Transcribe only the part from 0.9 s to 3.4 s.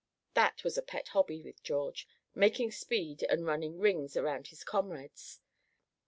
hobby with George, making speed,